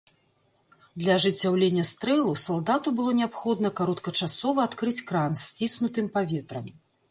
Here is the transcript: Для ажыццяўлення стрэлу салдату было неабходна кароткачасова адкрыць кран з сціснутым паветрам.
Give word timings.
Для 1.01 1.11
ажыццяўлення 1.19 1.83
стрэлу 1.89 2.33
салдату 2.45 2.95
было 3.01 3.11
неабходна 3.19 3.73
кароткачасова 3.81 4.67
адкрыць 4.73 4.97
кран 5.13 5.31
з 5.45 5.47
сціснутым 5.53 6.11
паветрам. 6.19 6.77